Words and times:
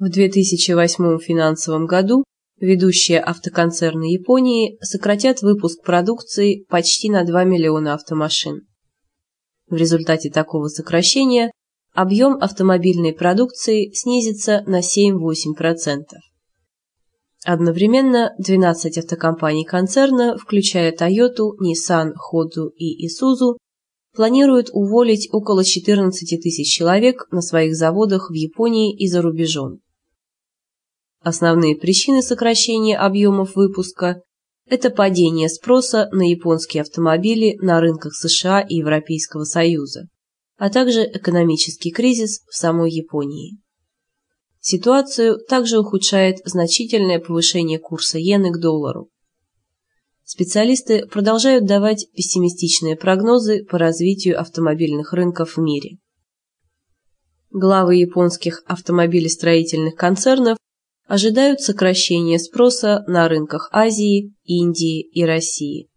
В 0.00 0.08
2008 0.08 1.18
финансовом 1.18 1.84
году 1.84 2.24
ведущие 2.58 3.20
автоконцерны 3.20 4.14
Японии 4.14 4.78
сократят 4.80 5.42
выпуск 5.42 5.82
продукции 5.82 6.64
почти 6.70 7.10
на 7.10 7.22
2 7.22 7.44
миллиона 7.44 7.92
автомашин. 7.92 8.66
В 9.68 9.74
результате 9.74 10.30
такого 10.30 10.68
сокращения 10.68 11.52
объем 11.92 12.38
автомобильной 12.40 13.12
продукции 13.12 13.92
снизится 13.92 14.62
на 14.66 14.80
7-8%. 14.80 16.04
Одновременно 17.44 18.32
12 18.38 18.96
автокомпаний 18.96 19.66
концерна, 19.66 20.38
включая 20.38 20.96
Toyota, 20.96 21.50
Nissan, 21.60 22.12
Honda 22.32 22.70
и 22.74 23.06
Isuzu, 23.06 23.58
планируют 24.14 24.70
уволить 24.72 25.28
около 25.30 25.62
14 25.62 26.42
тысяч 26.42 26.74
человек 26.74 27.26
на 27.30 27.42
своих 27.42 27.76
заводах 27.76 28.30
в 28.30 28.32
Японии 28.32 28.96
и 28.96 29.06
за 29.06 29.20
рубежом. 29.20 29.80
Основные 31.22 31.76
причины 31.76 32.22
сокращения 32.22 32.96
объемов 32.96 33.54
выпуска– 33.54 34.22
это 34.66 34.88
падение 34.88 35.50
спроса 35.50 36.08
на 36.12 36.22
японские 36.22 36.80
автомобили 36.80 37.58
на 37.60 37.80
рынках 37.80 38.14
США 38.14 38.62
и 38.62 38.76
Европейского 38.76 39.44
Союза, 39.44 40.08
а 40.56 40.70
также 40.70 41.02
экономический 41.04 41.90
кризис 41.90 42.40
в 42.48 42.56
самой 42.56 42.90
Японии. 42.90 43.58
Ситуацию 44.60 45.38
также 45.46 45.78
ухудшает 45.78 46.38
значительное 46.44 47.18
повышение 47.18 47.78
курса 47.78 48.18
иены 48.18 48.50
к 48.50 48.58
доллару. 48.58 49.10
Специалисты 50.24 51.06
продолжают 51.06 51.66
давать 51.66 52.06
пессимистичные 52.14 52.96
прогнозы 52.96 53.64
по 53.64 53.76
развитию 53.76 54.40
автомобильных 54.40 55.12
рынков 55.12 55.56
в 55.56 55.60
мире. 55.60 55.98
Главы 57.50 57.96
японских 57.96 58.62
автомобилестроительных 58.66 59.96
концернов 59.96 60.56
ожидают 61.10 61.60
сокращения 61.60 62.38
спроса 62.38 63.02
на 63.08 63.28
рынках 63.28 63.68
Азии, 63.72 64.32
Индии 64.44 65.02
и 65.02 65.24
России. 65.24 65.88